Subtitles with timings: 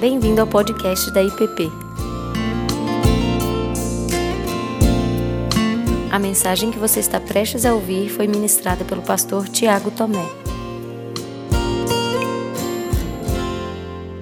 [0.00, 1.70] Bem-vindo ao podcast da IPP.
[6.10, 10.24] A mensagem que você está prestes a ouvir foi ministrada pelo pastor Tiago Tomé.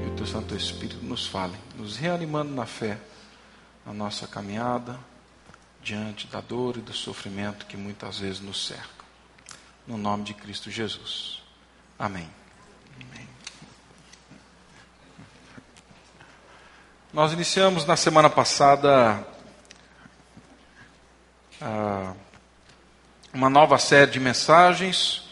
[0.03, 2.99] Que o teu Santo Espírito nos fale, nos reanimando na fé,
[3.87, 4.99] na nossa caminhada,
[5.81, 9.07] diante da dor e do sofrimento que muitas vezes nos cercam.
[9.87, 11.41] No nome de Cristo Jesus.
[11.97, 12.38] Amém.
[17.11, 19.27] Nós iniciamos na semana passada
[21.59, 22.13] ah,
[23.33, 25.23] uma nova série de mensagens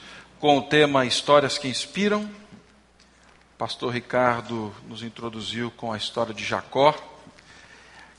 [0.40, 2.22] com o tema Histórias que Inspiram.
[2.22, 6.94] O pastor Ricardo nos introduziu com a história de Jacó.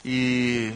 [0.05, 0.75] E,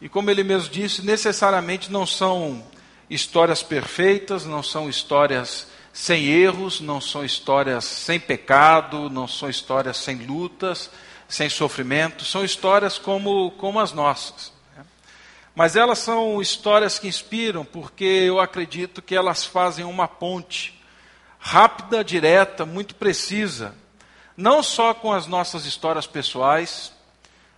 [0.00, 2.64] e como ele mesmo disse, necessariamente não são
[3.10, 9.96] histórias perfeitas, não são histórias sem erros, não são histórias sem pecado, não são histórias
[9.96, 10.88] sem lutas,
[11.28, 14.52] sem sofrimento, são histórias como, como as nossas.
[14.74, 14.84] Né?
[15.54, 20.82] Mas elas são histórias que inspiram, porque eu acredito que elas fazem uma ponte
[21.38, 23.74] rápida, direta, muito precisa,
[24.36, 26.92] não só com as nossas histórias pessoais,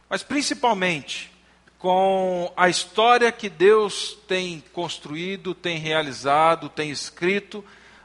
[0.08, 1.30] mas principalmente
[1.78, 7.64] com a história que Deus tem construído, tem realizado, tem escrito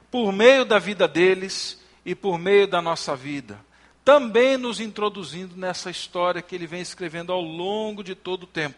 [0.10, 3.60] por meio da vida deles e por meio da nossa vida.
[4.06, 8.78] Também nos introduzindo nessa história que ele vem escrevendo ao longo de todo o tempo.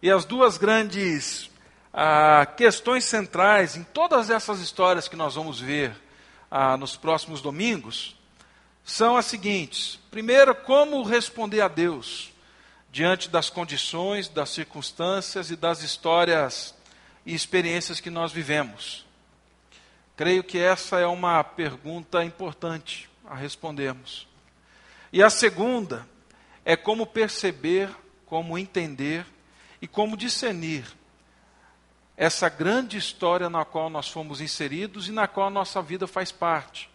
[0.00, 1.50] E as duas grandes
[1.92, 5.92] ah, questões centrais em todas essas histórias que nós vamos ver
[6.48, 8.16] ah, nos próximos domingos
[8.84, 12.30] são as seguintes: primeiro, como responder a Deus
[12.92, 16.72] diante das condições, das circunstâncias e das histórias
[17.26, 19.04] e experiências que nós vivemos?
[20.16, 24.28] Creio que essa é uma pergunta importante a respondermos.
[25.12, 26.06] E a segunda
[26.64, 27.90] é como perceber,
[28.26, 29.26] como entender
[29.80, 30.84] e como discernir
[32.16, 36.30] essa grande história na qual nós fomos inseridos e na qual a nossa vida faz
[36.30, 36.88] parte.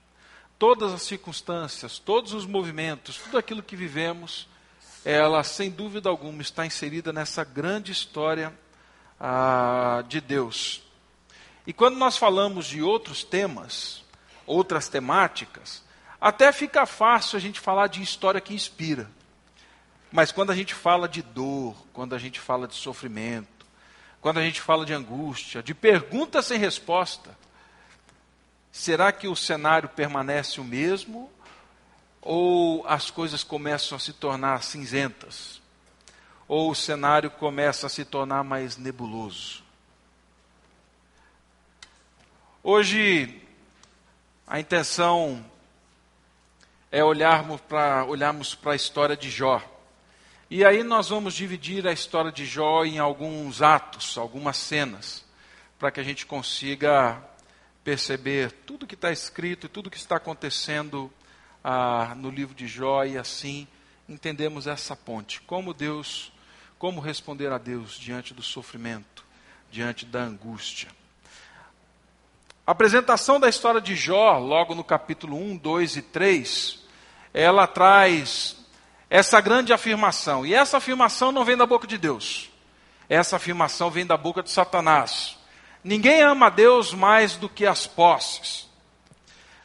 [0.57, 4.47] Todas as circunstâncias, todos os movimentos, tudo aquilo que vivemos
[5.05, 8.53] ela, sem dúvida alguma, está inserida nessa grande história
[9.19, 10.83] ah, de Deus.
[11.65, 14.03] E quando nós falamos de outros temas,
[14.45, 15.83] outras temáticas,
[16.19, 19.09] até fica fácil a gente falar de história que inspira.
[20.11, 23.66] Mas quando a gente fala de dor, quando a gente fala de sofrimento,
[24.22, 27.38] quando a gente fala de angústia, de pergunta sem resposta,
[28.72, 31.31] será que o cenário permanece o mesmo
[32.22, 35.61] ou as coisas começam a se tornar cinzentas,
[36.45, 39.63] ou o cenário começa a se tornar mais nebuloso.
[42.61, 43.41] Hoje,
[44.45, 45.45] a intenção
[46.97, 49.61] é olharmos para olharmos a história de Jó.
[50.49, 55.23] E aí nós vamos dividir a história de Jó em alguns atos, algumas cenas,
[55.77, 57.23] para que a gente consiga
[57.83, 61.13] perceber tudo que está escrito e tudo que está acontecendo
[61.63, 63.67] ah, no livro de Jó e assim
[64.09, 65.39] entendemos essa ponte.
[65.41, 66.33] Como Deus,
[66.79, 69.23] como responder a Deus diante do sofrimento,
[69.69, 70.89] diante da angústia.
[72.65, 76.86] A apresentação da história de Jó, logo no capítulo 1, 2 e 3,
[77.37, 78.55] ela traz
[79.11, 80.43] essa grande afirmação.
[80.43, 82.49] E essa afirmação não vem da boca de Deus.
[83.07, 85.37] Essa afirmação vem da boca de Satanás.
[85.83, 88.67] Ninguém ama a Deus mais do que as posses.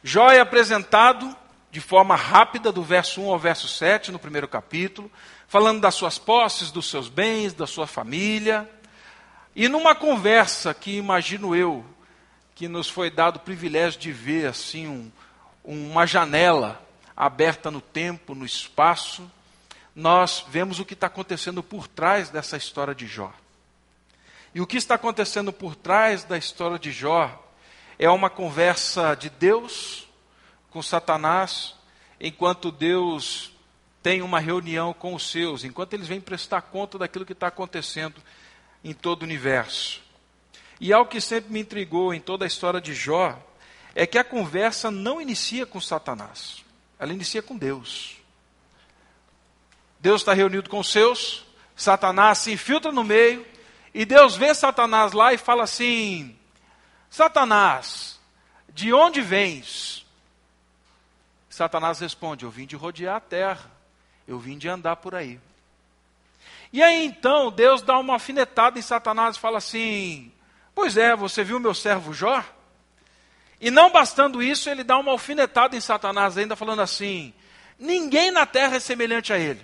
[0.03, 1.35] Jó é apresentado
[1.71, 5.11] de forma rápida do verso 1 ao verso 7, no primeiro capítulo,
[5.47, 8.69] falando das suas posses, dos seus bens, da sua família.
[9.55, 11.83] E numa conversa que imagino eu,
[12.53, 15.11] que nos foi dado o privilégio de ver assim um,
[15.63, 16.82] uma janela
[17.15, 19.29] aberta no tempo, no espaço,
[19.95, 23.31] nós vemos o que está acontecendo por trás dessa história de Jó.
[24.53, 27.43] E o que está acontecendo por trás da história de Jó
[27.97, 30.07] é uma conversa de Deus
[30.69, 31.75] com Satanás,
[32.19, 33.51] enquanto Deus
[34.01, 38.21] tem uma reunião com os seus, enquanto eles vêm prestar conta daquilo que está acontecendo
[38.83, 40.01] em todo o universo.
[40.79, 43.39] E algo que sempre me intrigou em toda a história de Jó
[43.95, 46.62] é que a conversa não inicia com Satanás,
[47.03, 48.15] ela inicia com Deus.
[49.99, 51.45] Deus está reunido com os seus,
[51.75, 53.45] Satanás se infiltra no meio,
[53.93, 56.37] e Deus vê Satanás lá e fala assim:
[57.09, 58.19] Satanás,
[58.69, 60.05] de onde vens?
[61.49, 63.69] Satanás responde: Eu vim de rodear a terra,
[64.25, 65.41] eu vim de andar por aí.
[66.71, 70.31] E aí então Deus dá uma alfinetada em Satanás e fala assim:
[70.73, 72.43] Pois é, você viu meu servo Jó?
[73.63, 77.33] E não bastando isso, ele dá uma alfinetada em Satanás, ainda falando assim:
[77.79, 79.61] Ninguém na terra é semelhante a ele.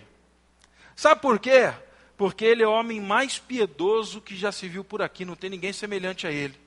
[0.96, 1.74] Sabe por quê?
[2.16, 5.50] Porque ele é o homem mais piedoso que já se viu por aqui, não tem
[5.50, 6.57] ninguém semelhante a ele.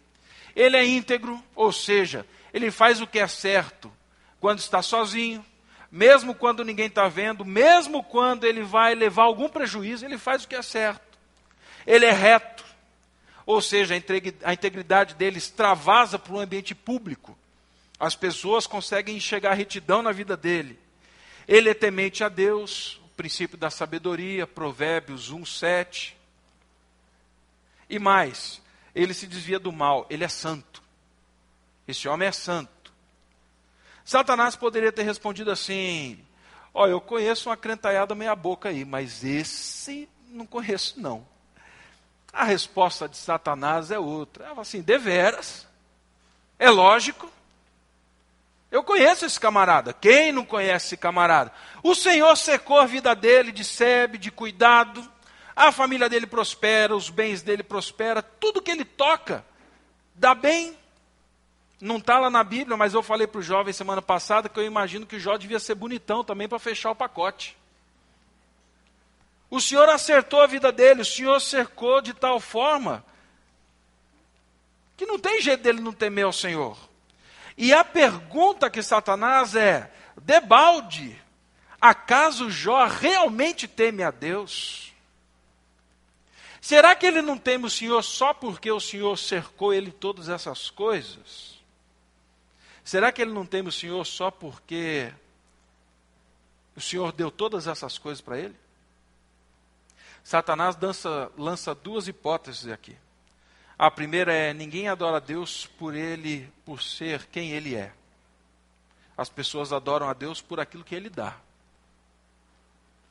[0.54, 3.90] Ele é íntegro, ou seja, ele faz o que é certo
[4.38, 5.42] quando está sozinho,
[5.90, 10.48] mesmo quando ninguém está vendo, mesmo quando ele vai levar algum prejuízo, ele faz o
[10.48, 11.18] que é certo.
[11.86, 12.61] Ele é reto,
[13.44, 13.94] ou seja,
[14.44, 17.36] a integridade dele extravasa para o ambiente público.
[17.98, 20.78] As pessoas conseguem enxergar retidão na vida dele.
[21.46, 26.16] Ele é temente a Deus, o princípio da sabedoria, Provérbios 1, 7.
[27.88, 28.60] E mais,
[28.94, 30.82] ele se desvia do mal, ele é santo.
[31.86, 32.92] Esse homem é santo.
[34.04, 36.18] Satanás poderia ter respondido assim:
[36.74, 41.26] Ó, eu conheço uma crentaiada meia-boca aí, mas esse não conheço, não.
[42.32, 44.44] A resposta de Satanás é outra.
[44.44, 45.66] Ela fala assim: deveras,
[46.58, 47.30] é lógico.
[48.70, 49.92] Eu conheço esse camarada.
[49.92, 51.52] Quem não conhece esse camarada?
[51.82, 55.06] O Senhor secou a vida dele de sebe, de cuidado.
[55.54, 59.44] A família dele prospera, os bens dele prosperam, tudo que ele toca
[60.14, 60.76] dá bem.
[61.78, 64.64] Não está lá na Bíblia, mas eu falei para o jovem semana passada que eu
[64.64, 67.58] imagino que o Jó devia ser bonitão também para fechar o pacote.
[69.52, 73.04] O Senhor acertou a vida dele, o Senhor cercou de tal forma
[74.96, 76.78] que não tem jeito dele não temer ao Senhor.
[77.54, 81.20] E a pergunta que Satanás é: debalde,
[81.78, 84.90] acaso Jó realmente teme a Deus?
[86.58, 90.70] Será que ele não teme o Senhor só porque o Senhor cercou ele todas essas
[90.70, 91.60] coisas?
[92.82, 95.12] Será que ele não teme o Senhor só porque
[96.74, 98.61] o Senhor deu todas essas coisas para ele?
[100.22, 102.96] Satanás dança, lança duas hipóteses aqui.
[103.78, 107.92] A primeira é: ninguém adora a Deus por ele, por ser quem ele é.
[109.16, 111.36] As pessoas adoram a Deus por aquilo que ele dá.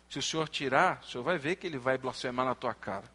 [0.09, 3.09] Se o Senhor tirar, o Senhor vai ver que ele vai blasfemar na tua cara.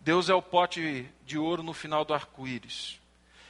[0.00, 3.00] Deus é o pote de ouro no final do arco-íris.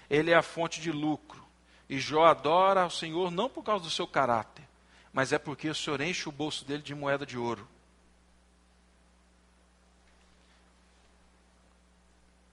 [0.09, 1.45] Ele é a fonte de lucro.
[1.89, 4.65] E Jó adora ao Senhor não por causa do seu caráter,
[5.13, 7.67] mas é porque o Senhor enche o bolso dele de moeda de ouro.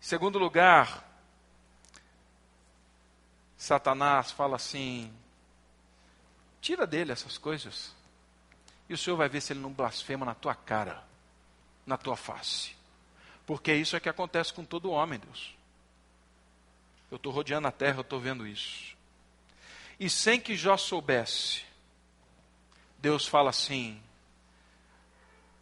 [0.04, 1.02] Segundo lugar,
[3.56, 5.14] Satanás fala assim:
[6.60, 7.96] tira dele essas coisas,
[8.90, 11.06] e o Senhor vai ver se ele não blasfema na tua cara,
[11.86, 12.76] na tua face.
[13.46, 15.56] Porque isso é que acontece com todo homem, Deus.
[17.10, 18.98] Eu estou rodeando a terra, eu estou vendo isso.
[19.98, 21.64] E sem que Jó soubesse,
[23.00, 24.04] Deus fala assim: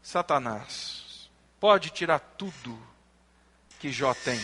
[0.01, 1.29] Satanás,
[1.59, 2.90] pode tirar tudo
[3.81, 4.39] que Jó tem.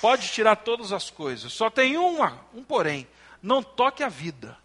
[0.00, 3.06] Pode tirar todas as coisas, só tem uma, um porém:
[3.42, 4.56] não toque a vida.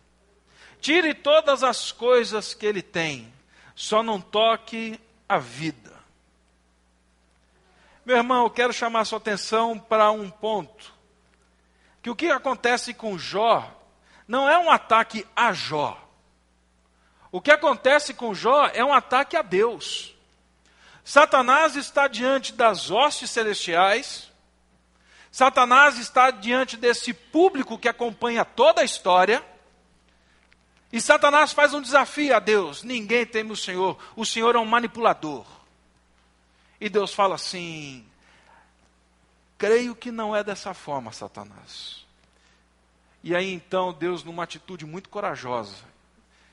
[0.79, 3.31] Tire todas as coisas que ele tem,
[3.75, 5.93] só não toque a vida.
[8.05, 10.93] Meu irmão, eu quero chamar sua atenção para um ponto.
[12.01, 13.69] Que o que acontece com Jó
[14.27, 15.97] não é um ataque a Jó.
[17.31, 20.12] O que acontece com Jó é um ataque a Deus.
[21.03, 24.31] Satanás está diante das hostes celestiais,
[25.31, 29.43] Satanás está diante desse público que acompanha toda a história,
[30.91, 34.65] e Satanás faz um desafio a Deus: ninguém teme o Senhor, o Senhor é um
[34.65, 35.45] manipulador.
[36.79, 38.05] E Deus fala assim:
[39.57, 42.05] creio que não é dessa forma, Satanás.
[43.23, 45.77] E aí então Deus, numa atitude muito corajosa,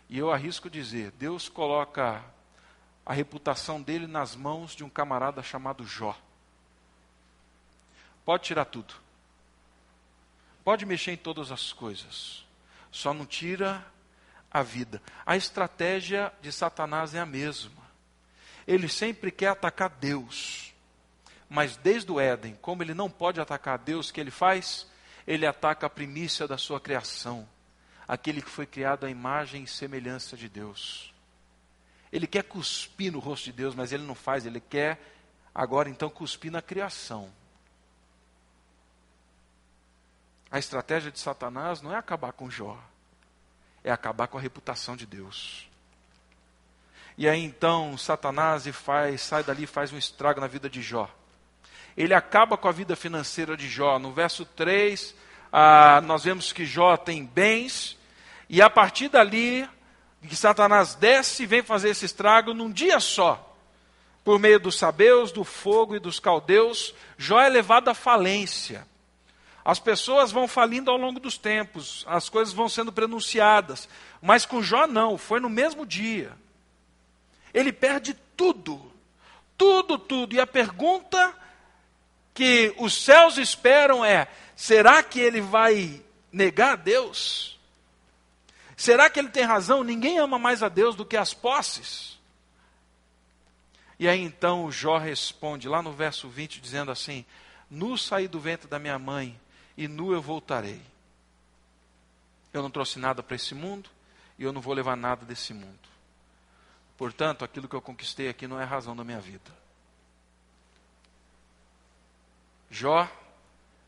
[0.08, 2.24] e eu arrisco dizer, Deus coloca
[3.10, 6.16] a reputação dele nas mãos de um camarada chamado Jó.
[8.24, 8.94] Pode tirar tudo.
[10.62, 12.46] Pode mexer em todas as coisas.
[12.88, 13.84] Só não tira
[14.48, 15.02] a vida.
[15.26, 17.82] A estratégia de Satanás é a mesma.
[18.64, 20.72] Ele sempre quer atacar Deus.
[21.48, 24.86] Mas desde o Éden, como ele não pode atacar Deus, o que ele faz?
[25.26, 27.48] Ele ataca a primícia da sua criação,
[28.06, 31.09] aquele que foi criado à imagem e semelhança de Deus.
[32.12, 35.00] Ele quer cuspir no rosto de Deus, mas ele não faz, ele quer
[35.54, 37.30] agora então cuspir na criação.
[40.50, 42.76] A estratégia de Satanás não é acabar com Jó,
[43.84, 45.68] é acabar com a reputação de Deus.
[47.16, 51.08] E aí então Satanás faz, sai dali e faz um estrago na vida de Jó.
[51.96, 53.98] Ele acaba com a vida financeira de Jó.
[53.98, 55.14] No verso 3,
[55.52, 57.96] ah, nós vemos que Jó tem bens,
[58.48, 59.68] e a partir dali
[60.28, 63.46] que Satanás desce e vem fazer esse estrago num dia só.
[64.22, 68.86] Por meio dos sabeus, do fogo e dos caldeus, Jó é levado à falência.
[69.64, 73.88] As pessoas vão falindo ao longo dos tempos, as coisas vão sendo pronunciadas.
[74.20, 76.32] Mas com Jó não, foi no mesmo dia.
[77.52, 78.90] Ele perde tudo.
[79.56, 80.34] Tudo, tudo.
[80.34, 81.34] E a pergunta
[82.32, 87.59] que os céus esperam é: será que ele vai negar Deus?
[88.80, 89.84] Será que ele tem razão?
[89.84, 92.18] Ninguém ama mais a Deus do que as posses.
[93.98, 97.26] E aí então Jó responde, lá no verso 20, dizendo assim:
[97.68, 99.38] Nu saí do ventre da minha mãe,
[99.76, 100.80] e nu eu voltarei.
[102.54, 103.90] Eu não trouxe nada para esse mundo,
[104.38, 105.78] e eu não vou levar nada desse mundo.
[106.96, 109.54] Portanto, aquilo que eu conquistei aqui não é razão da minha vida.
[112.70, 113.06] Jó,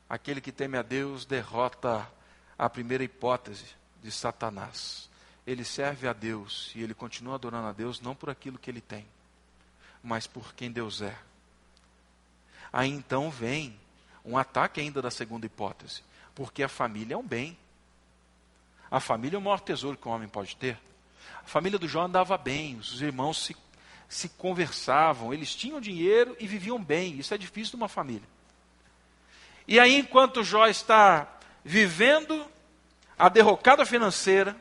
[0.06, 2.06] aquele que teme a Deus, derrota
[2.58, 5.09] a primeira hipótese de Satanás.
[5.47, 8.80] Ele serve a Deus e ele continua adorando a Deus não por aquilo que ele
[8.80, 9.06] tem,
[10.02, 11.16] mas por quem Deus é.
[12.73, 13.78] Aí então vem
[14.25, 16.02] um ataque ainda da segunda hipótese,
[16.35, 17.59] porque a família é um bem.
[18.90, 20.78] A família é o maior tesouro que um homem pode ter.
[21.44, 23.56] A família do Jó andava bem, os irmãos se,
[24.09, 27.18] se conversavam, eles tinham dinheiro e viviam bem.
[27.18, 28.28] Isso é difícil de uma família.
[29.66, 32.47] E aí, enquanto Jó está vivendo
[33.23, 34.57] a derrocada financeira,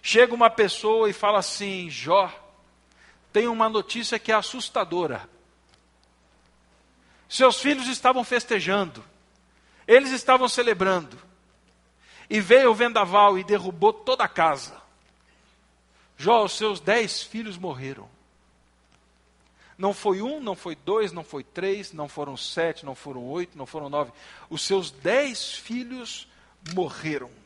[0.00, 2.32] chega uma pessoa e fala assim: Jó,
[3.32, 5.28] tem uma notícia que é assustadora.
[7.28, 9.04] Seus filhos estavam festejando,
[9.88, 11.18] eles estavam celebrando,
[12.30, 14.80] e veio o vendaval e derrubou toda a casa.
[16.16, 18.08] Jó, os seus dez filhos morreram.
[19.76, 23.58] Não foi um, não foi dois, não foi três, não foram sete, não foram oito,
[23.58, 24.12] não foram nove.
[24.48, 26.28] Os seus dez filhos
[26.72, 27.45] morreram.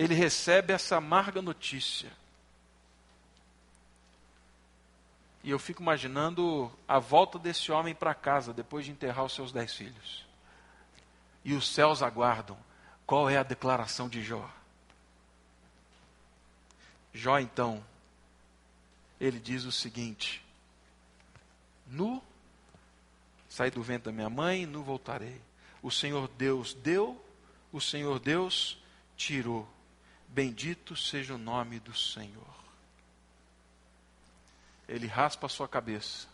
[0.00, 2.10] Ele recebe essa amarga notícia.
[5.44, 9.52] E eu fico imaginando a volta desse homem para casa depois de enterrar os seus
[9.52, 10.24] dez filhos.
[11.44, 12.56] E os céus aguardam
[13.04, 14.50] qual é a declaração de Jó.
[17.12, 17.84] Jó então
[19.20, 20.42] ele diz o seguinte:
[21.86, 22.22] Nu
[23.50, 25.42] saí do vento da minha mãe, nu voltarei.
[25.82, 27.22] O Senhor Deus deu,
[27.70, 28.82] o Senhor Deus
[29.14, 29.68] tirou.
[30.30, 32.54] Bendito seja o nome do Senhor.
[34.88, 36.28] Ele raspa a sua cabeça,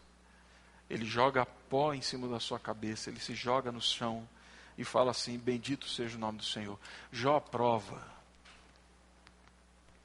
[0.88, 4.29] ele joga pó em cima da sua cabeça, ele se joga no chão
[4.76, 6.79] e fala assim: Bendito seja o nome do Senhor.
[7.11, 8.17] Jó prova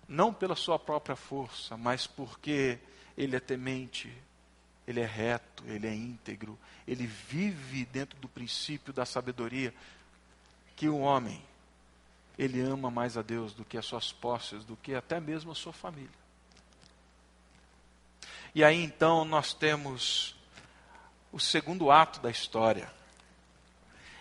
[0.08, 2.78] não pela sua própria força, mas porque
[3.18, 4.12] ele é temente,
[4.86, 9.74] ele é reto, ele é íntegro, ele vive dentro do princípio da sabedoria
[10.76, 11.42] que o homem
[12.38, 15.56] ele ama mais a Deus do que as suas posses, do que até mesmo a
[15.56, 16.10] sua família.
[18.54, 20.36] E aí então nós temos
[21.32, 22.92] o segundo ato da história.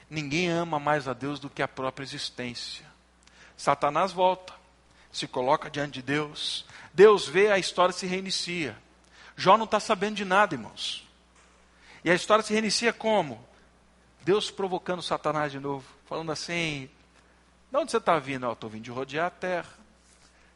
[0.09, 2.87] Ninguém ama mais a Deus do que a própria existência.
[3.57, 4.55] Satanás volta
[5.13, 6.65] se coloca diante de Deus,
[6.95, 8.77] Deus vê a história se reinicia.
[9.37, 11.07] Jó não está sabendo de nada, irmãos.
[12.05, 13.45] E a história se reinicia como?
[14.23, 16.89] Deus provocando Satanás de novo, falando assim:
[17.71, 18.47] de onde você está vindo?
[18.47, 19.73] Eu estou vindo de rodear a terra.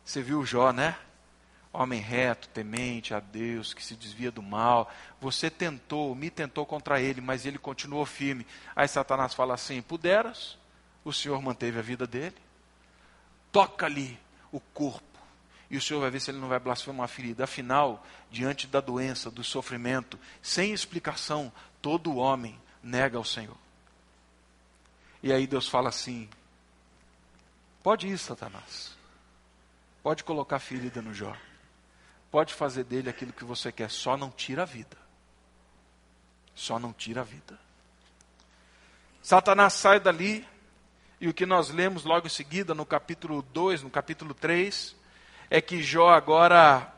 [0.05, 0.97] Você viu Jó, né?
[1.73, 4.93] Homem reto, temente a Deus, que se desvia do mal.
[5.21, 8.47] Você tentou, me tentou contra ele, mas ele continuou firme.
[8.77, 10.59] Aí Satanás fala assim: puderas,
[11.05, 12.37] o Senhor manteve a vida dele.
[13.51, 14.19] Toca-lhe
[14.51, 15.03] o corpo.
[15.71, 17.45] E o Senhor vai ver se ele não vai blasfemar uma ferida.
[17.45, 23.57] Afinal, diante da doença, do sofrimento, sem explicação, todo homem nega ao Senhor.
[25.23, 26.29] E aí Deus fala assim:
[27.85, 28.97] pode ir, Satanás.
[30.03, 31.37] Pode colocar ferida no Jó.
[32.31, 34.97] Pode fazer dele aquilo que você quer, só não tira a vida.
[36.55, 37.61] Só não tira a vida.
[39.23, 40.47] Satanás sai dali,
[41.21, 44.97] e o que nós lemos logo em seguida, no capítulo 2, no capítulo 3,
[45.51, 46.93] é que Jó agora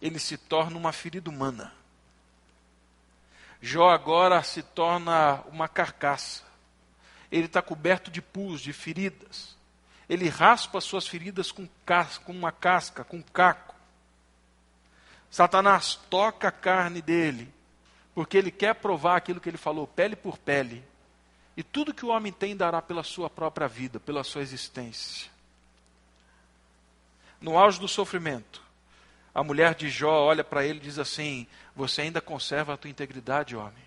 [0.00, 1.72] ele se torna uma ferida humana.
[3.60, 6.44] Jó agora se torna uma carcaça.
[7.32, 9.56] Ele está coberto de pus, de feridas.
[10.10, 13.76] Ele raspa suas feridas com, casca, com uma casca, com um caco.
[15.30, 17.48] Satanás toca a carne dele,
[18.12, 20.82] porque ele quer provar aquilo que ele falou, pele por pele.
[21.56, 25.30] E tudo que o homem tem dará pela sua própria vida, pela sua existência.
[27.40, 28.60] No auge do sofrimento,
[29.32, 32.90] a mulher de Jó olha para ele e diz assim: Você ainda conserva a tua
[32.90, 33.84] integridade, homem.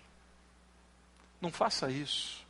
[1.38, 2.43] Não faça isso.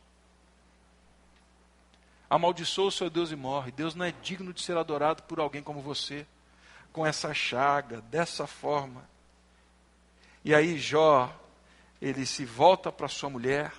[2.29, 3.71] Amaldiçoa o seu Deus e morre.
[3.71, 6.25] Deus não é digno de ser adorado por alguém como você,
[6.91, 9.07] com essa chaga, dessa forma.
[10.43, 11.33] E aí Jó,
[12.01, 13.73] ele se volta para sua mulher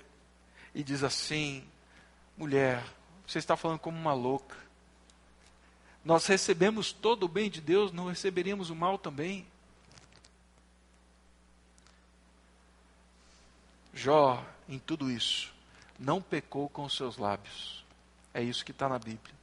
[0.74, 1.64] e diz assim:
[2.36, 2.84] mulher,
[3.26, 4.56] você está falando como uma louca.
[6.04, 9.44] Nós recebemos todo o bem de Deus, não receberíamos o mal também?
[13.92, 15.52] Jó, em tudo isso,
[15.98, 17.85] não pecou com os seus lábios.
[18.36, 19.34] É isso que está na Bíblia.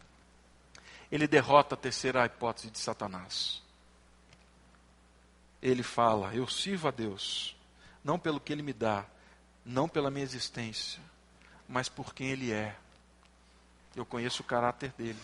[1.12, 3.60] Ele derrota a terceira hipótese de Satanás.
[5.60, 7.56] Ele fala: Eu sirvo a Deus,
[8.04, 9.04] não pelo que Ele me dá,
[9.66, 11.02] não pela minha existência,
[11.68, 12.76] mas por quem Ele é.
[13.96, 15.20] Eu conheço o caráter dele.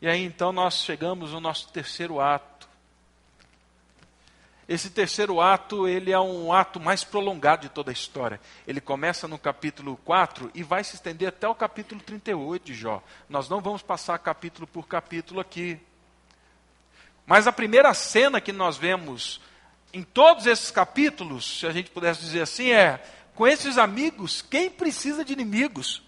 [0.00, 2.53] E aí então nós chegamos no nosso terceiro ato.
[4.66, 8.40] Esse terceiro ato, ele é um ato mais prolongado de toda a história.
[8.66, 13.02] Ele começa no capítulo 4 e vai se estender até o capítulo 38 de Jó.
[13.28, 15.78] Nós não vamos passar capítulo por capítulo aqui.
[17.26, 19.40] Mas a primeira cena que nós vemos
[19.92, 23.02] em todos esses capítulos, se a gente pudesse dizer assim, é:
[23.34, 26.02] com esses amigos, quem precisa de inimigos?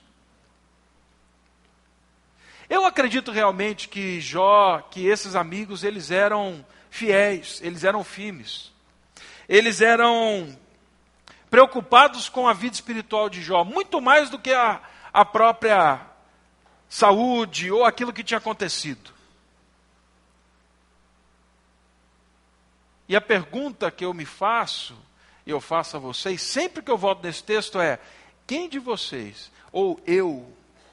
[2.69, 6.65] Eu acredito realmente que Jó, que esses amigos, eles eram
[6.97, 8.73] fiéis, eles eram firmes.
[9.49, 10.59] Eles eram
[11.51, 14.81] preocupados com a vida espiritual de Jó, muito mais do que a,
[15.13, 16.01] a própria
[16.89, 19.15] saúde ou aquilo que tinha acontecido.
[23.09, 24.97] E a pergunta que eu me faço,
[25.45, 28.01] e eu faço a vocês, sempre que eu volto nesse texto é:
[28.47, 30.51] quem de vocês, ou eu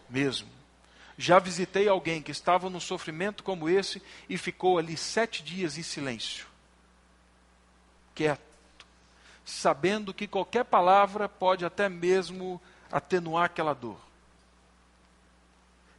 [0.09, 0.52] mesmo,
[1.17, 5.83] já visitei alguém que estava num sofrimento como esse e ficou ali sete dias em
[5.83, 6.47] silêncio,
[8.15, 8.41] quieto,
[9.45, 13.99] sabendo que qualquer palavra pode até mesmo atenuar aquela dor.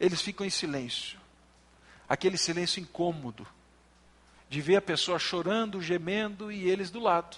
[0.01, 1.19] Eles ficam em silêncio,
[2.09, 3.47] aquele silêncio incômodo,
[4.49, 7.37] de ver a pessoa chorando, gemendo e eles do lado.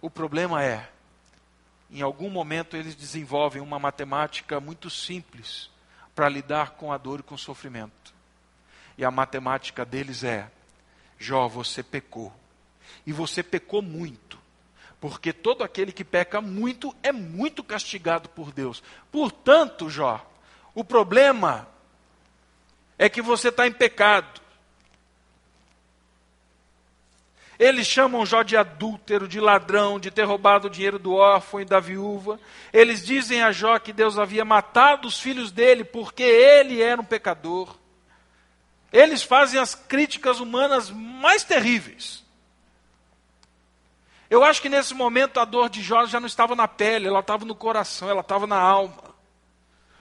[0.00, 0.90] O problema é,
[1.90, 5.70] em algum momento eles desenvolvem uma matemática muito simples
[6.14, 8.12] para lidar com a dor e com o sofrimento.
[8.96, 10.50] E a matemática deles é:
[11.18, 12.32] Jó, você pecou.
[13.06, 14.38] E você pecou muito.
[15.00, 18.82] Porque todo aquele que peca muito é muito castigado por Deus.
[19.12, 20.28] Portanto, Jó,
[20.74, 21.68] o problema
[22.98, 24.40] é que você está em pecado.
[27.58, 31.64] Eles chamam Jó de adúltero, de ladrão, de ter roubado o dinheiro do órfão e
[31.64, 32.38] da viúva.
[32.72, 37.04] Eles dizem a Jó que Deus havia matado os filhos dele porque ele era um
[37.04, 37.76] pecador.
[38.92, 42.24] Eles fazem as críticas humanas mais terríveis.
[44.30, 47.20] Eu acho que nesse momento a dor de Jó já não estava na pele, ela
[47.20, 49.02] estava no coração, ela estava na alma.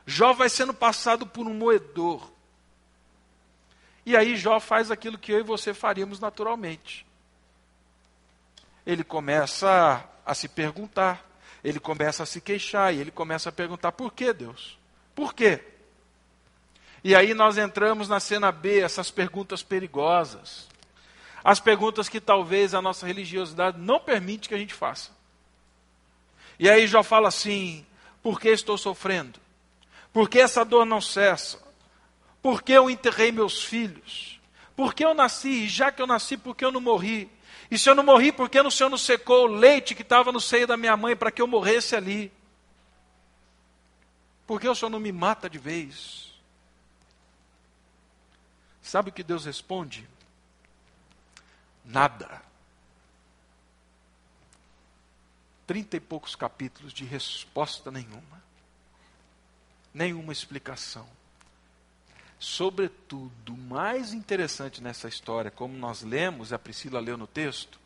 [0.05, 2.29] Jó vai sendo passado por um moedor.
[4.05, 7.06] E aí Jó faz aquilo que eu e você faríamos naturalmente
[8.87, 9.69] ele começa
[10.25, 11.29] a, a se perguntar,
[11.61, 14.79] ele começa a se queixar, e ele começa a perguntar: por que Deus?
[15.13, 15.61] Por quê?
[17.03, 20.69] E aí nós entramos na cena B, essas perguntas perigosas.
[21.43, 25.11] As perguntas que talvez a nossa religiosidade não permite que a gente faça.
[26.57, 27.85] E aí Jó fala assim:
[28.23, 29.37] por que estou sofrendo?
[30.13, 31.59] Por que essa dor não cessa?
[32.41, 34.39] Por que eu enterrei meus filhos?
[34.77, 35.65] Por que eu nasci?
[35.65, 37.29] E já que eu nasci, por que eu não morri?
[37.69, 40.31] E se eu não morri, por que o Senhor não secou o leite que estava
[40.31, 42.31] no seio da minha mãe para que eu morresse ali?
[44.45, 46.33] Por que o Senhor não me mata de vez?
[48.81, 50.07] Sabe o que Deus responde?
[51.83, 52.41] Nada.
[55.65, 58.41] Trinta e poucos capítulos de resposta nenhuma.
[59.93, 61.05] Nenhuma explicação.
[62.39, 67.79] Sobretudo, o mais interessante nessa história, como nós lemos, a Priscila leu no texto,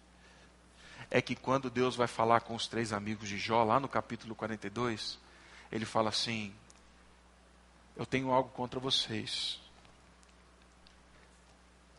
[1.09, 4.35] é que quando Deus vai falar com os três amigos de Jó, lá no capítulo
[4.35, 5.17] 42,
[5.71, 6.53] ele fala assim:
[7.95, 9.59] Eu tenho algo contra vocês.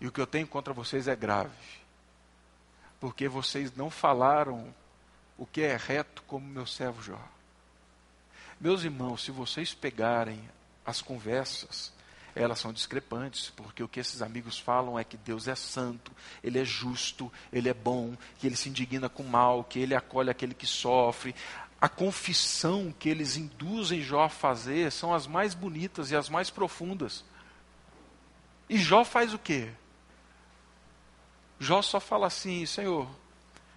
[0.00, 1.50] E o que eu tenho contra vocês é grave.
[2.98, 4.74] Porque vocês não falaram
[5.38, 7.20] o que é reto como meu servo Jó.
[8.60, 10.48] Meus irmãos, se vocês pegarem
[10.84, 11.92] as conversas
[12.34, 16.10] elas são discrepantes, porque o que esses amigos falam é que Deus é santo,
[16.42, 19.94] Ele é justo, Ele é bom, que Ele se indigna com o mal, que Ele
[19.94, 21.34] acolhe aquele que sofre.
[21.80, 26.48] A confissão que eles induzem Jó a fazer são as mais bonitas e as mais
[26.48, 27.24] profundas.
[28.68, 29.68] E Jó faz o quê?
[31.58, 33.08] Jó só fala assim: Senhor,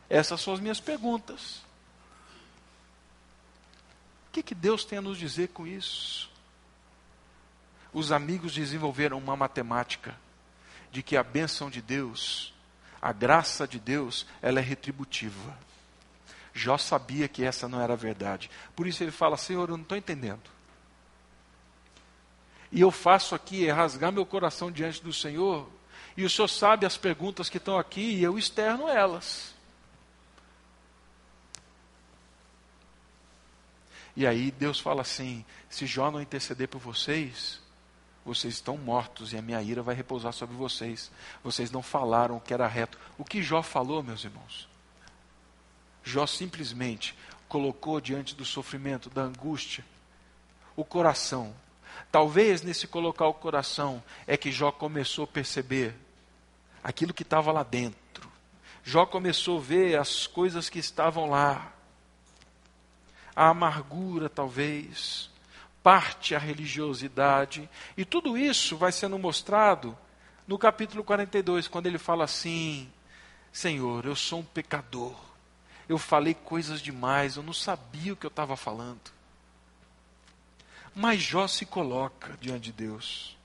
[0.10, 1.64] essas são as minhas perguntas.
[4.28, 6.30] O que, que Deus tem a nos dizer com isso?
[7.96, 10.14] Os amigos desenvolveram uma matemática
[10.92, 12.54] de que a bênção de Deus,
[13.02, 15.58] a graça de Deus, ela é retributiva.
[16.54, 18.52] Jó sabia que essa não era verdade.
[18.76, 20.44] Por isso ele fala: Senhor, eu não estou entendendo.
[22.70, 25.70] E eu faço aqui é rasgar meu coração diante do Senhor,
[26.18, 29.56] e o Senhor sabe as perguntas que estão aqui, e eu externo elas.
[34.18, 37.64] E aí Deus fala assim: se Jó não interceder por vocês,
[38.26, 41.12] vocês estão mortos e a minha ira vai repousar sobre vocês.
[41.44, 42.98] Vocês não falaram o que era reto.
[43.20, 44.68] O que Jó falou, meus irmãos?
[46.04, 47.16] Jó simplesmente
[47.48, 49.86] colocou diante do sofrimento, da angústia,
[50.76, 51.54] o coração.
[52.12, 55.96] Talvez nesse colocar o coração é que Jó começou a perceber
[56.84, 58.32] aquilo que estava lá dentro.
[58.84, 61.72] Jó começou a ver as coisas que estavam lá.
[63.36, 65.30] A amargura, talvez,
[65.86, 69.96] parte a religiosidade, e tudo isso vai sendo mostrado
[70.46, 72.92] no capítulo 42, quando ele fala assim:
[73.54, 75.16] Senhor, eu sou um pecador
[75.88, 79.14] eu falei coisas demais, eu não sabia o que eu estava falando.
[80.96, 83.38] Mas Jó se coloca diante de Deus.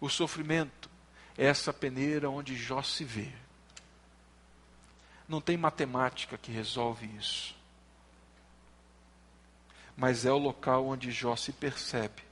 [0.00, 0.88] O sofrimento
[1.36, 3.30] é essa peneira onde Jó se vê.
[5.28, 7.54] Não tem matemática que resolve isso.
[9.98, 12.22] Mas é o local onde Jó se percebe,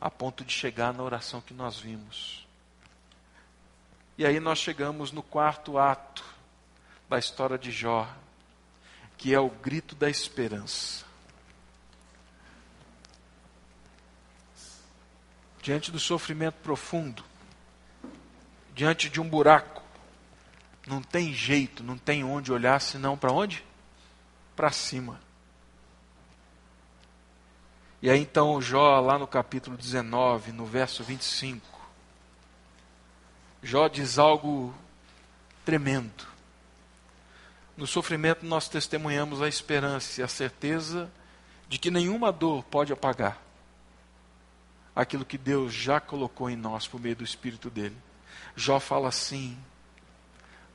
[0.00, 2.46] a ponto de chegar na oração que nós vimos.
[4.16, 6.24] E aí nós chegamos no quarto ato
[7.08, 8.08] da história de Jó,
[9.18, 11.04] que é o grito da esperança.
[15.60, 17.24] Diante do sofrimento profundo,
[18.72, 19.82] diante de um buraco,
[20.86, 23.64] não tem jeito, não tem onde olhar senão para onde?
[24.54, 25.20] Para cima.
[28.02, 31.66] E aí então Jó, lá no capítulo 19, no verso 25,
[33.62, 34.74] Jó diz algo
[35.64, 36.26] tremendo.
[37.76, 41.10] No sofrimento, nós testemunhamos a esperança e a certeza
[41.68, 43.40] de que nenhuma dor pode apagar
[44.94, 47.96] aquilo que Deus já colocou em nós por meio do Espírito dele.
[48.56, 49.56] Jó fala assim: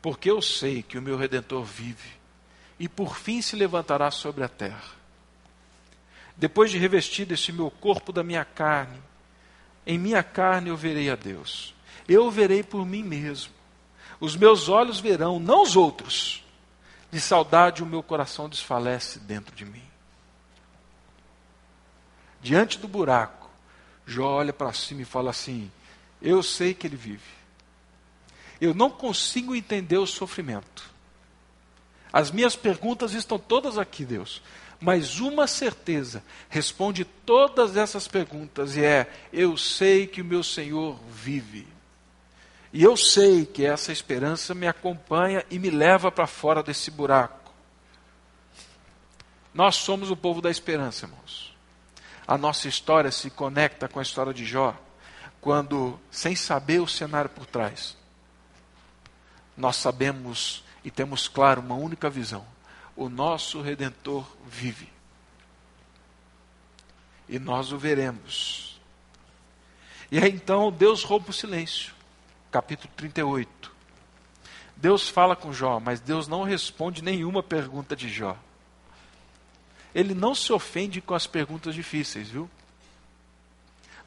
[0.01, 2.09] Porque eu sei que o meu redentor vive
[2.79, 5.04] e por fim se levantará sobre a terra.
[6.37, 9.01] Depois de revestido esse meu corpo da minha carne,
[9.85, 11.73] em minha carne eu verei a Deus.
[12.07, 13.53] Eu verei por mim mesmo.
[14.19, 16.43] Os meus olhos verão, não os outros
[17.11, 19.83] de saudade, o meu coração desfalece dentro de mim.
[22.41, 23.49] Diante do buraco,
[24.05, 25.71] Jó olha para cima e fala assim:
[26.21, 27.23] Eu sei que ele vive.
[28.59, 30.83] Eu não consigo entender o sofrimento.
[32.11, 34.41] As minhas perguntas estão todas aqui, Deus.
[34.85, 40.99] Mas uma certeza responde todas essas perguntas e é: Eu sei que o meu Senhor
[41.09, 41.67] vive.
[42.71, 47.51] E eu sei que essa esperança me acompanha e me leva para fora desse buraco.
[49.51, 51.57] Nós somos o povo da esperança, irmãos.
[52.27, 54.79] A nossa história se conecta com a história de Jó,
[55.41, 57.97] quando, sem saber o cenário por trás,
[59.57, 62.45] nós sabemos e temos claro uma única visão:
[62.95, 64.89] o nosso redentor vive.
[67.27, 68.79] E nós o veremos.
[70.11, 71.95] E aí então Deus rouba o silêncio
[72.55, 73.69] capítulo 38.
[74.77, 78.37] Deus fala com Jó, mas Deus não responde nenhuma pergunta de Jó.
[79.93, 82.49] Ele não se ofende com as perguntas difíceis, viu?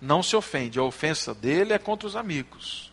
[0.00, 0.78] Não se ofende.
[0.78, 2.90] A ofensa dele é contra os amigos.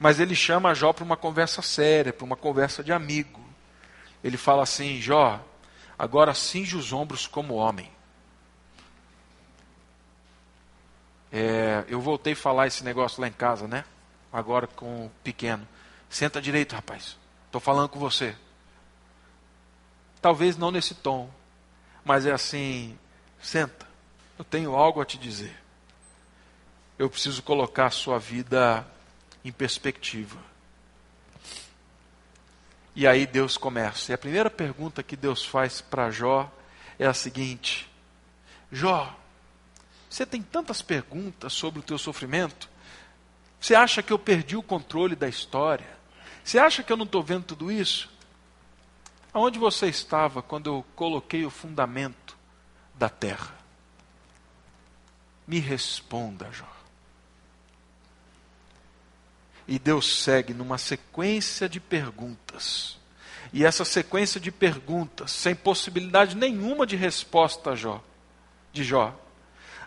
[0.00, 3.40] Mas ele chama Jó para uma conversa séria, para uma conversa de amigo.
[4.24, 5.40] Ele fala assim: Jó,
[5.96, 7.92] agora cinge os ombros como homem.
[11.30, 13.84] É, eu voltei a falar esse negócio lá em casa, né?
[14.34, 15.66] agora com o pequeno.
[16.10, 17.16] Senta direito, rapaz.
[17.46, 18.36] Estou falando com você.
[20.20, 21.30] Talvez não nesse tom,
[22.04, 22.98] mas é assim:
[23.40, 23.86] senta,
[24.36, 25.56] eu tenho algo a te dizer.
[26.98, 28.84] Eu preciso colocar a sua vida
[29.44, 30.38] em perspectiva.
[32.94, 34.12] E aí Deus começa.
[34.12, 36.50] E a primeira pergunta que Deus faz para Jó
[36.98, 37.90] é a seguinte:
[38.70, 39.14] Jó,
[40.08, 42.68] você tem tantas perguntas sobre o teu sofrimento,
[43.60, 45.88] você acha que eu perdi o controle da história?
[46.44, 48.12] Você acha que eu não estou vendo tudo isso?
[49.32, 52.36] Aonde você estava quando eu coloquei o fundamento
[52.94, 53.54] da terra?
[55.46, 56.68] Me responda, Jó.
[59.66, 62.98] E Deus segue numa sequência de perguntas.
[63.52, 68.02] E essa sequência de perguntas, sem possibilidade nenhuma de resposta Jó,
[68.72, 69.14] de Jó,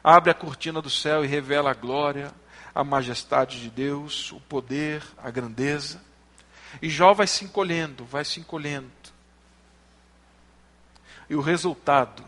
[0.04, 2.34] abre a cortina do céu e revela a glória,
[2.74, 6.02] a majestade de Deus, o poder, a grandeza.
[6.82, 8.90] E Jó vai se encolhendo, vai se encolhendo.
[11.30, 12.24] E o resultado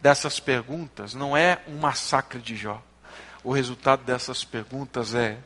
[0.00, 2.82] dessas perguntas não é um massacre de Jó.
[3.44, 5.38] O resultado dessas perguntas é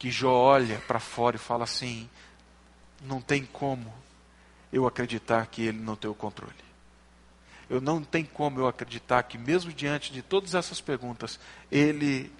[0.00, 2.08] que Jó olha para fora e fala assim:
[3.02, 3.92] não tem como
[4.72, 6.54] eu acreditar que ele não tem o controle.
[7.68, 11.38] Eu não tem como eu acreditar que, mesmo diante de todas essas perguntas,
[11.70, 12.32] ele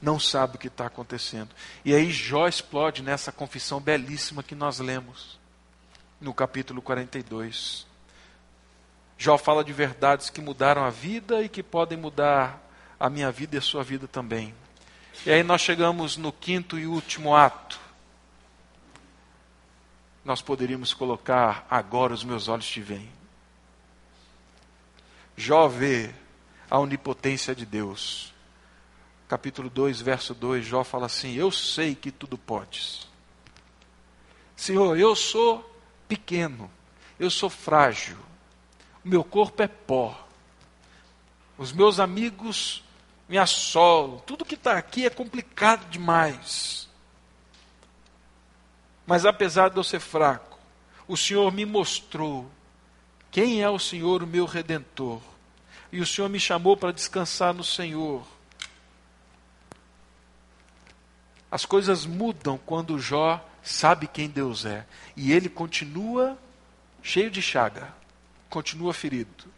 [0.00, 1.48] não sabe o que está acontecendo.
[1.84, 5.40] E aí Jó explode nessa confissão belíssima que nós lemos
[6.20, 7.86] no capítulo 42.
[9.16, 12.62] Jó fala de verdades que mudaram a vida e que podem mudar
[13.00, 14.54] a minha vida e a sua vida também.
[15.24, 17.80] E aí nós chegamos no quinto e último ato.
[20.24, 23.10] Nós poderíamos colocar agora os meus olhos te veem.
[25.36, 26.12] Jó vê
[26.70, 28.32] a onipotência de Deus.
[29.28, 33.06] Capítulo 2, verso 2, Jó fala assim: Eu sei que tudo podes.
[34.56, 35.68] Senhor, eu sou
[36.08, 36.70] pequeno,
[37.18, 38.16] eu sou frágil,
[39.04, 40.26] o meu corpo é pó,
[41.58, 42.82] os meus amigos
[43.28, 46.88] me assolam, tudo que está aqui é complicado demais.
[49.06, 50.58] Mas apesar de eu ser fraco,
[51.06, 52.50] o Senhor me mostrou
[53.30, 55.20] quem é o Senhor, o meu redentor.
[55.92, 58.26] E o Senhor me chamou para descansar no Senhor.
[61.50, 64.86] As coisas mudam quando Jó sabe quem Deus é.
[65.16, 66.36] E ele continua
[67.02, 67.94] cheio de chaga,
[68.50, 69.55] continua ferido.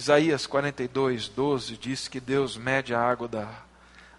[0.00, 3.62] Isaías 42, 12 diz que Deus mede a água da,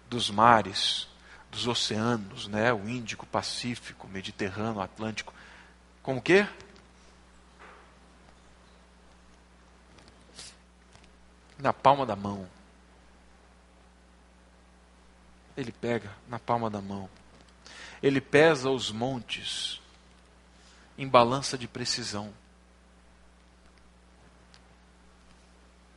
[0.08, 1.08] dos mares,
[1.50, 2.72] dos oceanos, né?
[2.72, 5.34] o Índico, Pacífico, Mediterrâneo, Atlântico.
[6.00, 6.46] Com o quê?
[11.58, 12.48] Na palma da mão.
[15.56, 17.10] Ele pega na palma da mão.
[18.00, 19.80] Ele pesa os montes
[20.96, 22.32] em balança de precisão.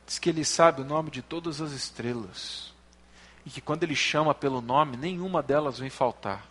[0.06, 2.72] Diz que ele sabe o nome de todas as estrelas.
[3.44, 6.46] E que quando ele chama pelo nome, nenhuma delas vem faltar.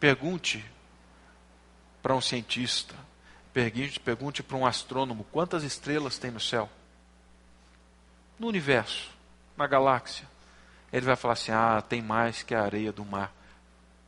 [0.00, 0.64] Pergunte
[2.02, 2.94] para um cientista,
[3.52, 6.68] pergunte, pergunte para um astrônomo quantas estrelas tem no céu.
[8.38, 9.10] No universo,
[9.56, 10.26] na galáxia.
[10.92, 13.32] Ele vai falar assim: ah, tem mais que a areia do mar.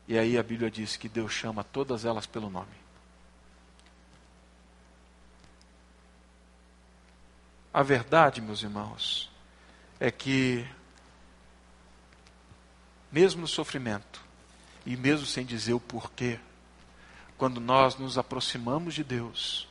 [0.07, 2.69] E aí a Bíblia diz que Deus chama todas elas pelo nome.
[7.73, 9.31] A verdade, meus irmãos,
[10.01, 10.67] é que,
[13.13, 14.23] mesmo no sofrimento,
[14.87, 16.41] e mesmo sem dizer o porquê,
[17.37, 19.69] quando nós nos aproximamos de Deus,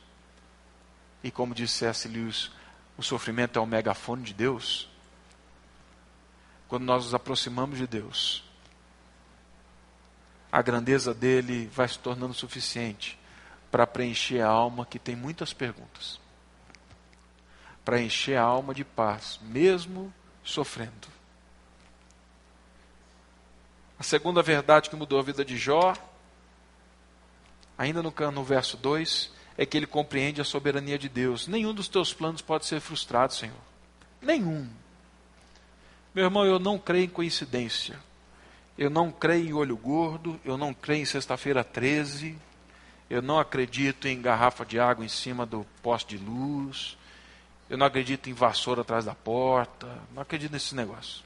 [1.24, 2.06] e como disse C.S.
[2.06, 2.50] Lewis,
[2.96, 4.88] o sofrimento é o megafone de Deus,
[6.68, 8.44] quando nós nos aproximamos de Deus,
[10.52, 13.18] a grandeza dele vai se tornando suficiente
[13.70, 16.20] para preencher a alma que tem muitas perguntas
[17.88, 20.12] para encher a alma de paz, mesmo
[20.44, 21.08] sofrendo.
[23.98, 25.94] A segunda verdade que mudou a vida de Jó,
[27.78, 31.48] ainda no, no verso 2, é que ele compreende a soberania de Deus.
[31.48, 33.56] Nenhum dos teus planos pode ser frustrado, Senhor.
[34.20, 34.68] Nenhum.
[36.14, 37.98] Meu irmão, eu não creio em coincidência.
[38.76, 42.36] Eu não creio em olho gordo, eu não creio em sexta-feira 13,
[43.08, 46.97] eu não acredito em garrafa de água em cima do poste de luz,
[47.68, 49.86] eu não acredito em vassoura atrás da porta.
[50.14, 51.22] Não acredito nesse negócio.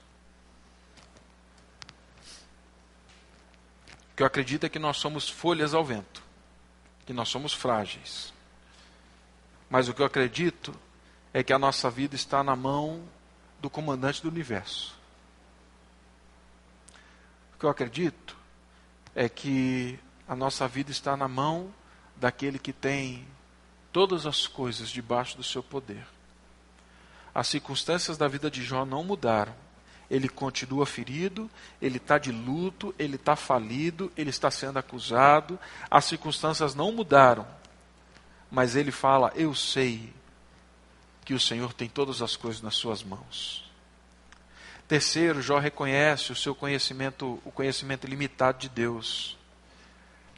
[4.13, 6.23] O que eu acredito é que nós somos folhas ao vento.
[7.07, 8.33] Que nós somos frágeis.
[9.71, 10.75] Mas o que eu acredito
[11.33, 13.03] é que a nossa vida está na mão
[13.61, 14.99] do comandante do universo.
[17.55, 18.37] O que eu acredito
[19.15, 21.73] é que a nossa vida está na mão
[22.17, 23.27] daquele que tem
[23.93, 26.05] todas as coisas debaixo do seu poder.
[27.35, 29.55] As circunstâncias da vida de Jó não mudaram.
[30.11, 35.59] Ele continua ferido, ele está de luto, ele está falido, ele está sendo acusado.
[35.91, 37.47] As circunstâncias não mudaram.
[38.51, 40.13] Mas ele fala: Eu sei
[41.25, 43.71] que o Senhor tem todas as coisas nas suas mãos.
[44.87, 49.39] Terceiro, Jó reconhece o seu conhecimento, o conhecimento limitado de Deus.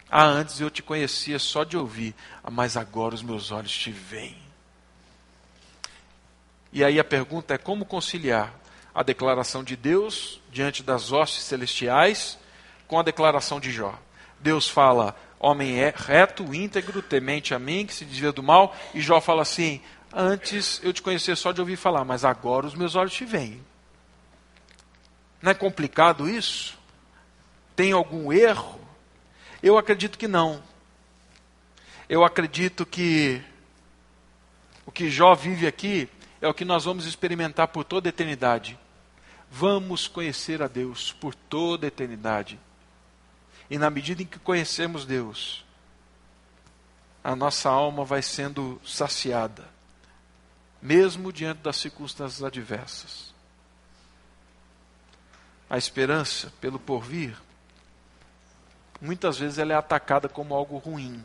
[0.08, 2.14] Ah, antes eu te conhecia só de ouvir,
[2.48, 4.43] mas agora os meus olhos te veem.
[6.74, 8.52] E aí a pergunta é como conciliar
[8.92, 12.36] a declaração de Deus diante das hostes celestiais
[12.88, 13.96] com a declaração de Jó.
[14.40, 19.00] Deus fala, homem é reto, íntegro, temente a mim, que se desvia do mal, e
[19.00, 19.80] Jó fala assim:
[20.12, 23.64] Antes eu te conhecia só de ouvir falar, mas agora os meus olhos te veem.
[25.40, 26.76] Não é complicado isso?
[27.76, 28.80] Tem algum erro?
[29.62, 30.60] Eu acredito que não.
[32.08, 33.40] eu acredito que
[34.84, 36.08] o que Jó vive aqui
[36.44, 38.78] é o que nós vamos experimentar por toda a eternidade.
[39.50, 42.60] Vamos conhecer a Deus por toda a eternidade.
[43.70, 45.64] E na medida em que conhecemos Deus,
[47.22, 49.64] a nossa alma vai sendo saciada,
[50.82, 53.32] mesmo diante das circunstâncias adversas.
[55.70, 57.40] A esperança pelo porvir,
[59.00, 61.24] muitas vezes ela é atacada como algo ruim.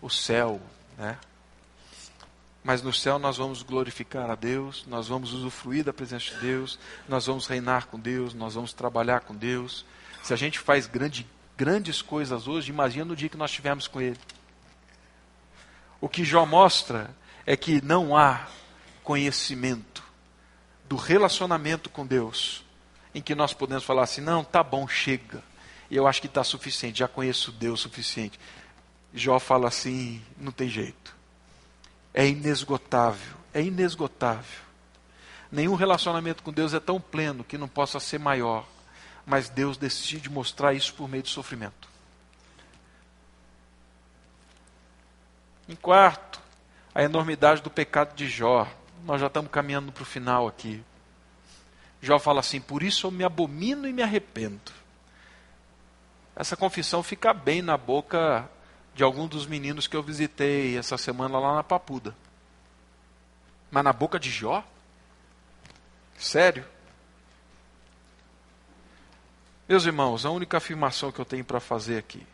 [0.00, 0.62] O céu,
[0.96, 1.18] né?
[2.68, 6.78] Mas no céu nós vamos glorificar a Deus, nós vamos usufruir da presença de Deus,
[7.08, 9.86] nós vamos reinar com Deus, nós vamos trabalhar com Deus.
[10.22, 11.26] Se a gente faz grande,
[11.56, 14.20] grandes coisas hoje, imagina no dia que nós estivermos com Ele.
[15.98, 17.08] O que Jó mostra
[17.46, 18.46] é que não há
[19.02, 20.04] conhecimento
[20.86, 22.62] do relacionamento com Deus
[23.14, 25.42] em que nós podemos falar assim: não, tá bom, chega.
[25.90, 28.38] Eu acho que está suficiente, já conheço Deus o suficiente.
[29.14, 31.16] Jó fala assim: não tem jeito.
[32.18, 34.60] É inesgotável, é inesgotável.
[35.52, 38.66] Nenhum relacionamento com Deus é tão pleno que não possa ser maior,
[39.24, 41.88] mas Deus decide mostrar isso por meio de sofrimento.
[45.68, 46.40] Em quarto,
[46.92, 48.66] a enormidade do pecado de Jó.
[49.04, 50.82] Nós já estamos caminhando para o final aqui.
[52.02, 54.72] Jó fala assim: Por isso eu me abomino e me arrependo.
[56.34, 58.50] Essa confissão fica bem na boca
[58.98, 62.16] de algum dos meninos que eu visitei essa semana lá na Papuda.
[63.70, 64.64] Mas na boca de Jó?
[66.18, 66.64] Sério?
[69.68, 72.26] Meus irmãos, a única afirmação que eu tenho para fazer aqui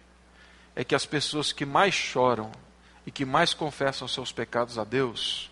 [0.74, 2.50] é que as pessoas que mais choram
[3.04, 5.50] e que mais confessam seus pecados a Deus,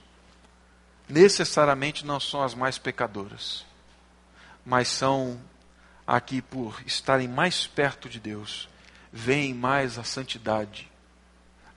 [1.06, 3.66] necessariamente não são as mais pecadoras,
[4.64, 5.38] mas são
[6.06, 8.66] aqui por estarem mais perto de Deus,
[9.12, 10.90] veem mais a santidade,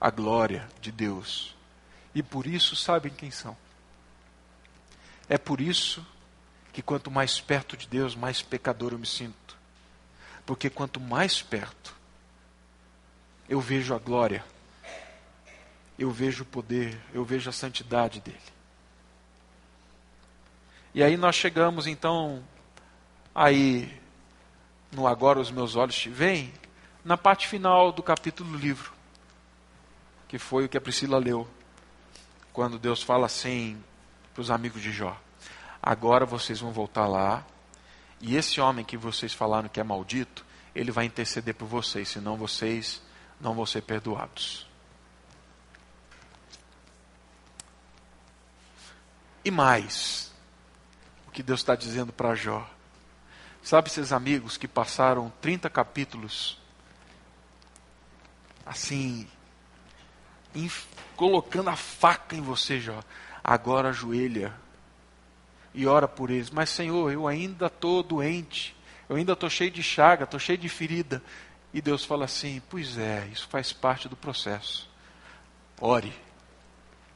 [0.00, 1.54] a glória de Deus.
[2.14, 3.56] E por isso sabem quem são.
[5.28, 6.06] É por isso
[6.72, 9.56] que quanto mais perto de Deus, mais pecador eu me sinto.
[10.44, 11.94] Porque quanto mais perto,
[13.48, 14.44] eu vejo a glória
[15.98, 18.38] eu vejo o poder, eu vejo a santidade dele.
[20.94, 22.42] E aí nós chegamos então
[23.34, 24.00] aí
[24.92, 26.52] no agora os meus olhos te veem,
[27.04, 28.92] na parte final do capítulo do livro,
[30.28, 31.48] que foi o que a Priscila leu,
[32.52, 33.82] quando Deus fala assim
[34.32, 35.16] para os amigos de Jó:
[35.82, 37.46] Agora vocês vão voltar lá,
[38.20, 42.36] e esse homem que vocês falaram que é maldito, ele vai interceder por vocês, senão
[42.36, 43.02] vocês
[43.40, 44.66] não vão ser perdoados.
[49.44, 50.32] E mais,
[51.28, 52.68] o que Deus está dizendo para Jó.
[53.62, 56.58] Sabe esses amigos que passaram 30 capítulos
[58.66, 59.28] assim,
[61.16, 63.00] colocando a faca em você, Jó.
[63.42, 64.52] Agora ajoelha
[65.74, 66.50] e ora por eles.
[66.50, 68.76] Mas, Senhor, eu ainda estou doente,
[69.08, 71.22] eu ainda estou cheio de chaga, estou cheio de ferida.
[71.72, 74.88] E Deus fala assim: Pois é, isso faz parte do processo.
[75.80, 76.12] Ore,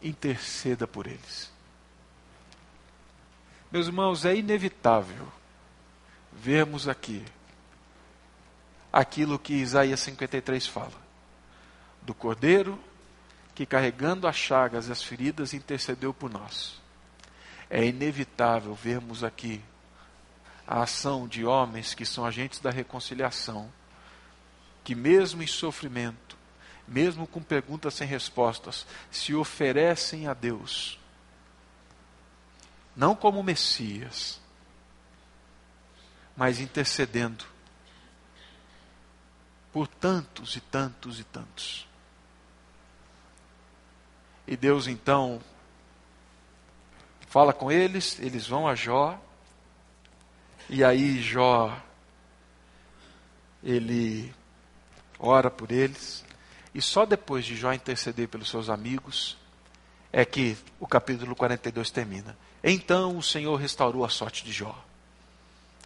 [0.03, 1.51] interceda por eles.
[3.73, 5.29] Meus irmãos, é inevitável
[6.33, 7.25] vermos aqui
[8.93, 10.93] aquilo que Isaías 53 fala:
[12.03, 12.79] do cordeiro
[13.61, 16.81] que carregando as chagas e as feridas intercedeu por nós.
[17.69, 19.63] É inevitável vermos aqui
[20.67, 23.71] a ação de homens que são agentes da reconciliação,
[24.83, 26.39] que mesmo em sofrimento,
[26.89, 30.99] mesmo com perguntas sem respostas, se oferecem a Deus
[32.97, 34.41] não como Messias,
[36.35, 37.45] mas intercedendo
[39.71, 41.90] por tantos e tantos e tantos.
[44.51, 45.41] E Deus então
[47.29, 49.17] fala com eles, eles vão a Jó,
[50.69, 51.81] e aí Jó,
[53.63, 54.35] ele
[55.21, 56.25] ora por eles,
[56.75, 59.39] e só depois de Jó interceder pelos seus amigos,
[60.13, 62.37] é que o capítulo 42 termina.
[62.65, 64.77] Então o Senhor restaurou a sorte de Jó.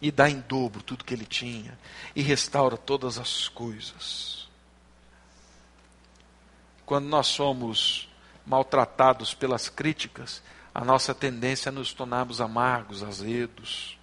[0.01, 1.77] E dá em dobro tudo que ele tinha.
[2.15, 4.49] E restaura todas as coisas.
[6.83, 8.09] Quando nós somos
[8.45, 10.41] maltratados pelas críticas,
[10.73, 13.97] a nossa tendência é nos tornarmos amargos, azedos,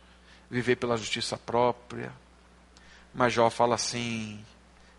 [0.50, 2.12] viver pela justiça própria.
[3.14, 4.44] Mas Jó fala assim: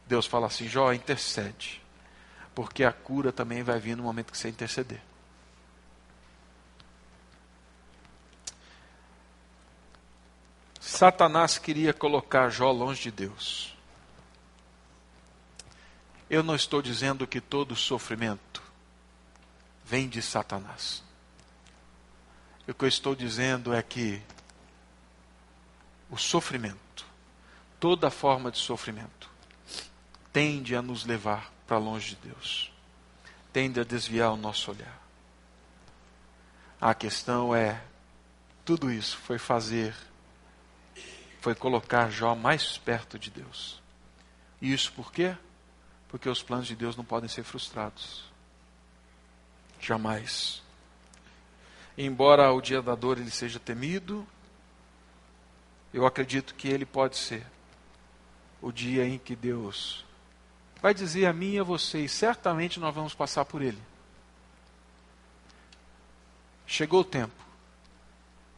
[0.08, 1.82] Deus fala assim, Jó, intercede.
[2.56, 5.02] Porque a cura também vai vir no momento que você interceder.
[10.80, 13.76] Satanás queria colocar Jó longe de Deus.
[16.30, 18.63] Eu não estou dizendo que todo sofrimento
[19.94, 21.04] vem de Satanás.
[22.68, 24.20] O que eu estou dizendo é que
[26.10, 27.06] o sofrimento,
[27.80, 29.30] toda forma de sofrimento,
[30.32, 32.74] tende a nos levar para longe de Deus,
[33.52, 35.00] tende a desviar o nosso olhar.
[36.82, 37.80] A questão é:
[38.66, 39.96] tudo isso foi fazer,
[41.40, 43.80] foi colocar Jó mais perto de Deus.
[44.60, 45.38] E isso por quê?
[46.08, 48.33] Porque os planos de Deus não podem ser frustrados.
[49.84, 50.64] Jamais.
[51.98, 54.26] Embora o dia da dor ele seja temido,
[55.94, 57.46] eu acredito que ele pode ser
[58.62, 60.06] o dia em que Deus
[60.82, 63.82] vai dizer a mim e a vocês: certamente nós vamos passar por ele.
[66.66, 67.44] Chegou o tempo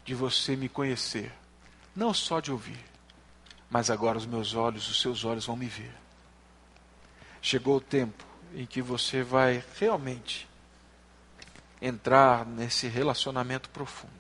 [0.06, 1.34] de você me conhecer,
[1.96, 2.80] não só de ouvir,
[3.68, 5.94] mas agora os meus olhos, os seus olhos vão me ver.
[7.42, 8.24] Chegou o tempo
[8.54, 10.48] em que você vai realmente
[11.82, 14.14] entrar nesse relacionamento profundo.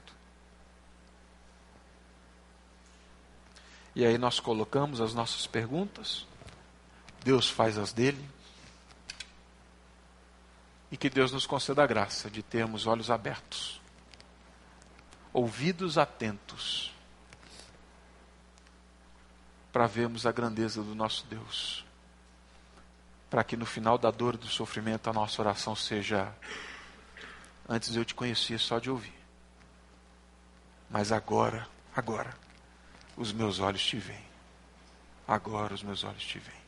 [3.96, 6.28] E aí nós colocamos as nossas perguntas,
[7.24, 8.30] Deus faz as dele,
[10.92, 13.82] e que Deus nos conceda a graça de termos olhos abertos,
[15.32, 16.94] ouvidos atentos,
[19.72, 21.86] para vermos a grandeza do nosso Deus,
[23.30, 26.34] para que no final da dor e do sofrimento a nossa oração seja
[27.68, 29.14] Antes eu te conhecia só de ouvir.
[30.90, 32.38] Mas agora, agora,
[33.18, 34.26] os meus olhos te veem.
[35.28, 36.66] Agora os meus olhos te veem.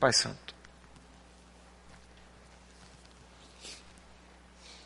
[0.00, 0.52] Pai Santo,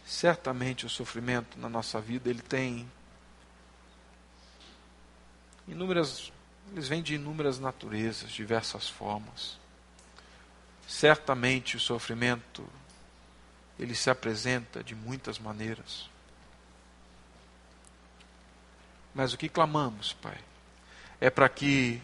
[0.04, 2.86] certamente o sofrimento na nossa vida ele tem
[5.66, 6.30] inúmeras,
[6.70, 9.58] eles vêm de inúmeras naturezas, diversas formas.
[10.86, 12.66] Certamente o sofrimento
[13.78, 16.08] ele se apresenta de muitas maneiras.
[19.14, 20.38] Mas o que clamamos, Pai,
[21.20, 22.00] é para que,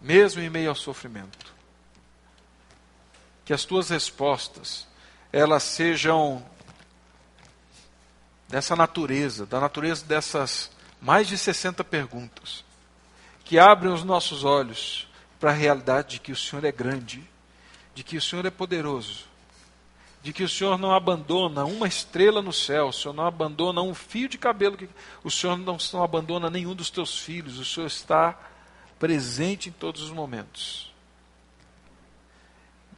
[0.00, 1.52] mesmo em meio ao sofrimento,
[3.44, 4.86] que as tuas respostas
[5.32, 6.44] elas sejam
[8.48, 10.70] dessa natureza, da natureza dessas
[11.00, 12.64] mais de 60 perguntas,
[13.44, 15.08] que abrem os nossos olhos
[15.40, 17.31] para a realidade de que o Senhor é grande
[17.94, 19.24] de que o Senhor é poderoso,
[20.22, 23.94] de que o Senhor não abandona uma estrela no céu, o Senhor não abandona um
[23.94, 24.78] fio de cabelo,
[25.24, 28.38] o Senhor não, não abandona nenhum dos teus filhos, o Senhor está
[28.98, 30.92] presente em todos os momentos.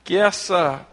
[0.05, 0.87] Que essa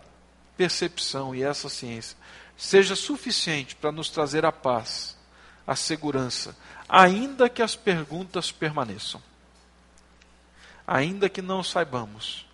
[0.55, 2.17] percepção e essa ciência
[2.55, 5.17] seja suficiente para nos trazer a paz,
[5.67, 6.55] a segurança,
[6.87, 9.21] ainda que as perguntas permaneçam,
[10.87, 12.45] ainda que não saibamos